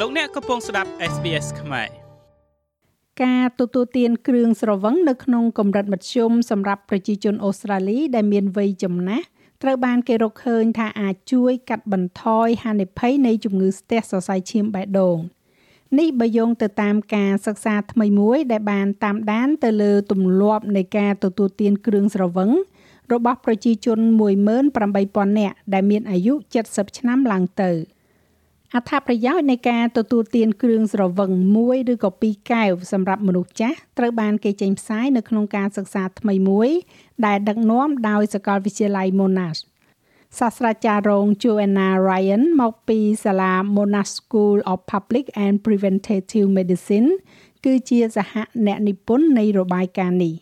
[0.00, 1.88] លោកអ្នកកំពុងស្ដាប់ SBS ខ្មែរ
[3.24, 9.26] ការទទួលទានគ្រឿងស្រវឹងនៅក្នុងកម្រិតមធ្យមសម្រាប់ប្រជាជនអូស្ត្រាលីដែលមានវ័យចំណាស់
[9.62, 15.18] ត្រូវបានគេរកឃើញថាអាចជួយកាត់បន្ថយហានិភ័យនៃជំងឺស្ទះសរសៃឈាមបេះដូង
[15.98, 22.50] នេះបើយោងទៅតាមការសិក្សាថ្មីមួយ ដែលបានតាមដានទៅលើទម្លាប់នៃការទទួលទានគ្រឿងស្រវឹង
[23.12, 23.98] របស់ប្រជាជន
[24.68, 26.34] 18000នាក់ដែលមានអាយុ
[26.66, 27.72] 70ឆ្នាំឡើងទៅ
[28.76, 36.70] អត្ថប្រយោជន៍នៃការទទួលទានគ្រឿងស្រវឹងមួយឬក៏ពីរកែវសម្រាប់មនុស្សចាស់ត្រូវបានគេចេញផ្សាយនៅក្នុងការសិក្សាថ្មីមួយ
[37.26, 39.60] ដែលដឹកនាំដោយសាកលវិទ្យាល័យ Monash
[40.38, 47.08] សាស្ត្រាចារ្យរង Joanna Ryan មកពីសាលា Monash School of Public and Preventative Medicine
[47.64, 48.32] គឺជាសហ
[48.66, 50.34] អ្នកនិពន្ធនៃរបាយការណ៍នេះ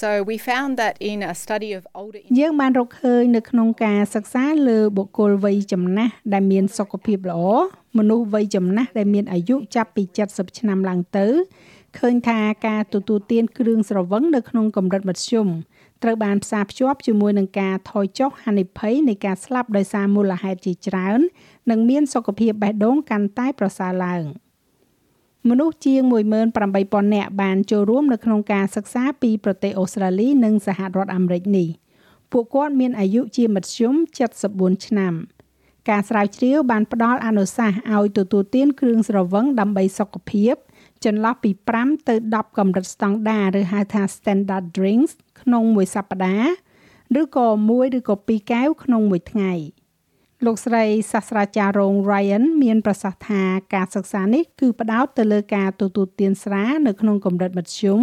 [0.00, 7.42] So we found that in a study of older យើងបានរកឃើញនៅក្នុងការសិក្សាលើបុគ្គលវ័យចំណាស់ដែលមានសុខភាពល្អ
[7.98, 11.26] មនុស្សវ័យចំណាស់ដែលមានអាយុចាប់ពី70ឆ្នាំឡើងទៅ
[11.98, 15.48] ឃើញថាការទទួលទានគ្រឿងស្រវឹងនៅក្នុងកម្រិតមធ្យម
[16.02, 21.20] ត្រូវបានផ្សារភ្ជាប់ជាមួយនឹងការថយចុះហានិភ័យនៃការស្លាប់ដោយសារមូលហេតុជាច្រើន
[21.70, 24.22] និងមានសុខភាពបេះដូងកាន់តែប្រសើរឡើង។
[25.50, 31.68] មនុស្សជាង18000នាក់បានចូលរួមនៅក្នុងការសិក្សាពីប្រទេសអូស្ត្រាលី និងសហរដ្ឋអាមេរិកនេះ
[32.32, 33.94] ពួកគាត់មានអាយុជាមធ្យម
[34.38, 35.14] 74ឆ្នាំ
[35.90, 40.54] ការស្រាវជ្រាវបានផ្ដល់អនុសាសន៍ឲ្យទទួលទានគ្រឿងស្រវឹងដើម្បីសុខភាព
[41.04, 46.52] ចន្លោះពី5ទៅ10កម្រិតស្តង់ដារឬហៅថា standard drinks ក្នុងមួយសប្តាហ៍
[47.20, 49.52] ឬក៏1ឬក៏2កែវក្នុងមួយថ្ងៃ។
[50.46, 53.42] លោកស្រីសាស្ត្រាចារ្យរង Ryan មានប្រសាសន៍ថា
[53.74, 58.00] ការសិក្សានេះគឺផ្ដោតទៅលើការទទួលទានស្រានៅក្នុងកម្រិតមធ្យម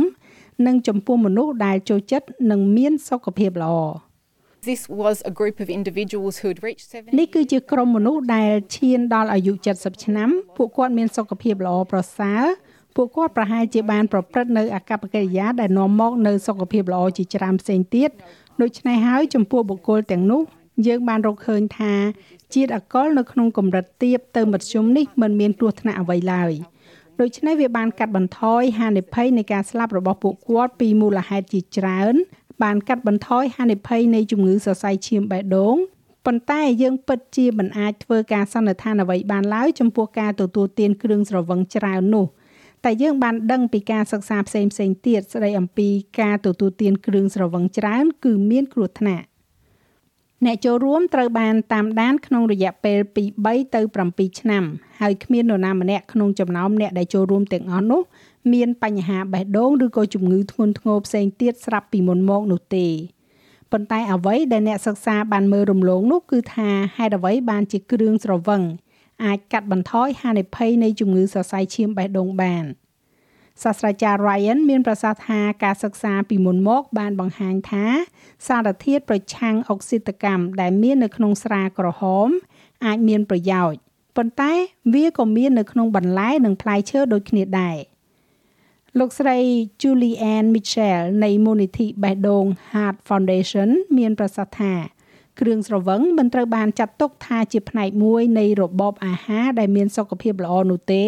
[0.67, 3.75] និងចំពោះមនុស្សដែលចូលចិត្តនិងមានសុខភាពល្អ
[4.69, 12.43] This was a group of individuals who had reached 70នេះគឺជាក្រុមមនុស្សដែលឈានដល់អាយុ70ឆ្នាំពួកគាត់មានសុខភាពល្អប្រសើរ
[12.95, 18.09] ពួកគាត់ប្រហែលជាបានប្រព្រឹត្តនៅអាកប្បកិរិយាដែលនាំមកនៅសុខភាពល្អជាច្រើនផ្សេងទៀត
[18.61, 20.43] ដូច្នេះហើយចំពោះបុគ្គលទាំងនោះ
[20.87, 21.93] យើងបានរកឃើញថា
[22.53, 26.51] ជាតិអាល់កុលនៅក្នុងកម្រិតទាបទៅមធ្យមនេះមិនមានគ្រោះថ្នាក់អ្វីឡើយ
[27.21, 32.15] ដូច្នេះវាបានកាត់បន្ថយហានិភ័យនៃការស្លាប់របស់ពួកគាត់ពីមូលហេតុជាច្រើន
[32.63, 35.75] បានកាត់បន្ថយហានិភ័យនៃជំងឺសរសៃឈាមបេះដូង
[36.25, 42.25] ប៉ុន្តែយើងពិតជាមិនអាចធ្វើការសន្និដ្ឋានអ្វីបានឡើយចំពោះការទទួលទានគ្រឿងស្រវឹងច្រើននោះ
[42.83, 45.89] តែយើងបានដឹងពីការសិក្សាផ្សេងផ្សេងទៀតស្ដីអំពី
[46.21, 49.25] ការទទួលទានគ្រឿងស្រវឹងច្រើន គឺមានគ្រោះថ្នាក់
[50.45, 54.63] អ្នកចូលរួមត្រូវបានតាមដានក្នុងរយៈពេលពី3ទៅ7ឆ្នាំ
[55.01, 58.01] ហើយគ្មាននរណាម្នាក់ក្នុងចំណោមអ្នកដែលចូលរួមទាំងអស់នោះ
[58.53, 62.87] មានបញ្ហាបេះដូងឬក៏ជំងឺធ្ងន់ធ្ងរផ្សេងទៀតស្រាប់ពីមុនមកនោះទេ
[63.71, 68.61] ប៉ុន្តែអ្វីដែលអ្នកសិក្សាបានមើលរំលងនោះគឺថាហេតុអ្វីបានជាគ្រឿងស្រវឹង
[69.25, 72.65] អាចកាត់បន្ថយហានិភ័យនៃជំងឺសរសៃឈាមបេះដូងបាន។
[73.61, 77.85] សាស្ត្រាចារ្យ Ryan មានប្រសាសន៍ថាការសិក្សាពីមុនមក បានបង្ហាញថា
[78.47, 82.27] សារធាតុប្រឆាំងអុកស៊ីតកម្មដែលមាននៅក្នុងស្រាក្រហម
[82.85, 83.79] អាចមានប្រយោជន៍
[84.17, 84.53] ប៉ុន្តែ
[84.93, 87.77] វាក៏មាននៅក្នុងបន្លែនិងផ្លែឈើដូចគ្នាដែរ
[88.99, 89.37] លោកស្រី
[89.81, 94.73] Julianne Mitchell នៃមូលនិធិបេះដូង Heart Foundation មានប្រសាសន៍ថា
[95.39, 101.05] គ្រឿងស្រវឹងមិនត្រូវបានចាត់ទុកថាជាផ្នែកមួយនៃរបបអាហារដែលមានសុខភាពល្អនោះទេ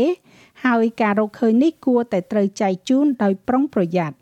[0.66, 4.16] ហើយការរកឃើញនេះគួរតែត្រូវចែកជូនដោយប្រុងប្រយ័ត្ន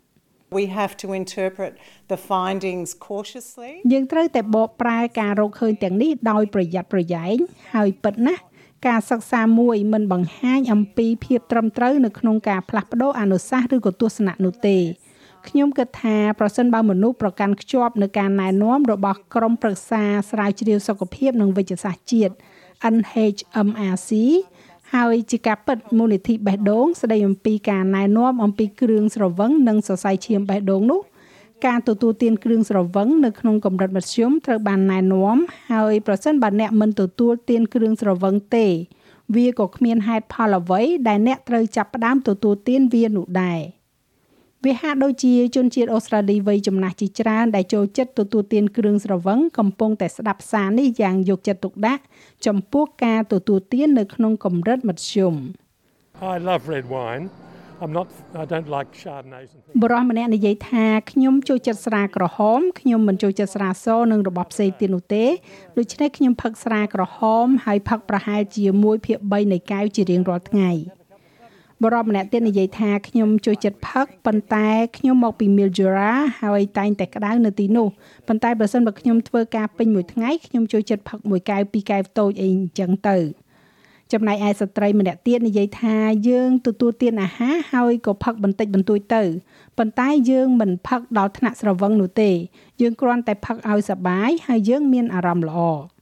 [0.58, 1.72] We have to interpret
[2.12, 7.36] the findings cautiously យើងត្រូវតែបកប្រែការរកឃើញទាំងនេះដោយប្រយ័ត្នប្រយែង
[7.74, 8.42] ហើយពិតណាស់
[8.86, 14.78] ការសិក្សាមួយមិនបង្ហាញអំពីភាពត្រឹមត្រូវនៅក្នុងការផ្លាស់ប្ដូរអនុសាសន៍ឬក៏ទស្សនៈនោះទេ
[15.48, 22.34] ខ្ញុំគិតថាប្រសិនបើមនុស្សប្រកាន់ខ្ជាប់នៅការណែនាំរបស់ក្រមប្រឹក្សាស្រាវជ្រាវសុខភាពនិងវិទ្យាសាស្ត្រជាតិ
[22.94, 24.10] NHMRC
[24.92, 31.00] ហើយជាការពិតមូលនិធិបេះដូងស្ដីអំពីការណែនាំអំពីគ្រឿងស្រវឹងនិងសរសៃឈាមបេះដូងនោះ
[31.66, 35.36] ការទទួលទានគ្រឿងស្រវឹងនៅក្នុងកម្រិតមធ្យមត្រូវបានណែនាំ
[35.72, 38.66] ហើយប្រសិនបើអ្នកមិនទទួលទានគ្រឿងស្រវឹងទេ
[39.34, 43.60] វាក៏គ្មានហេតុផលអ្វីដែលអ្នកត្រូវចាប់ផ្ដើមទទួលទានវានោះដែរ។
[44.64, 52.02] វាហាក់ដូចជាជនជាតិអូស្ត្រាលីវ័យចំណាស់ជាច្រើនដែលចូលចិត្តទទួលទានគ្រឿងស្រវឹងកំពុងតែស្ដាប់សារនេះយ៉ាងយកចិត្តទុកដាក់
[52.46, 55.34] ចំពោះការទទួលទាននៅក្នុងកម្រិតមធ្យម
[56.34, 57.24] I love red wine
[57.82, 58.08] I'm not
[58.42, 65.24] I don't like chardonnays and things បរិះម្នាក់និយាយថាខ្ញុំចូលចិត្តស្រាក្រហមខ្ញុំមិនចូលចិត្តស្រាសនិងរបស់ផ្សេងទៀតនោះទេ
[65.78, 70.70] ដូច្នេះខ្ញុំផឹកស្រាក្រហមហើយផឹកប្រហែលជា1ភាគ3នៃកែវជារៀងរាល់ថ្ងៃ
[71.84, 77.88] បរិបម្នាក់ទៀតនិយាយថាខ្ញុំចូលចិត្តផឹកប៉ុន្តែខ្ញុំមកពី Mildura ហើយតែងតែក្តៅនៅទីនោះ
[78.28, 83.16] ប៉ុន្តែបើសិនបើខ្ញុំធ្វើការពេញមួយថ្ងៃខ្ញុំចូលចិត្តផឹកមួយកែវពីរកែវតូចអីអញ្ចឹងទៅ
[84.12, 85.96] ចំណែកឯស្ត្រីម្នាក់ទៀតនិយាយថា
[86.28, 89.22] យើងទទួលទានអាហារហើយក៏ផឹកបន្តិចបន្តួចទៅ
[89.78, 92.30] ប៉ុន្តែយើងមិនផឹកដល់ថ្នាក់ស្រវឹងនោះទេ
[92.80, 95.93] យើងគ្រាន់តែផឹកឲ្យសប្បាយហើយយើងមានអារម្មណ៍ល្អ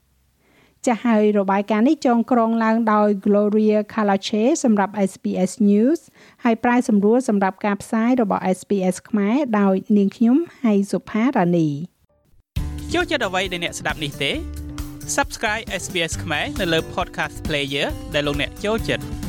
[0.87, 5.99] ចាស់ហើយរបាយការណ៍នេះចងក្រងឡើងដោយ Gloria Kalache សម្រាប់ SPS News
[6.43, 11.69] ហើយប្រាយសម្រួលសម្រាប់ការផ្សាយរបស់ SPS ខ្មែរដោយនាងខ្ញុំហៃសុផារ៉ានី
[12.93, 14.31] ចូលចិត្តអ្វីដែលអ្នកស្ដាប់នេះទេ
[15.15, 19.22] Subscribe SBS ខ្មែរនៅលើ Podcast Player ដែលលោកអ្នកចូលចិត្ត